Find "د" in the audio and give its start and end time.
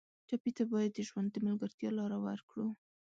0.95-0.99, 1.31-1.37